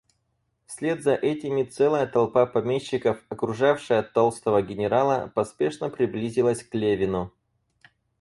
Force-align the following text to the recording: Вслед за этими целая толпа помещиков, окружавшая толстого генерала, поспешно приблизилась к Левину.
Вслед 0.65 1.03
за 1.03 1.13
этими 1.13 1.61
целая 1.61 2.07
толпа 2.07 2.47
помещиков, 2.47 3.21
окружавшая 3.29 4.01
толстого 4.01 4.63
генерала, 4.63 5.31
поспешно 5.35 5.91
приблизилась 5.91 6.63
к 6.63 6.73
Левину. 6.73 7.31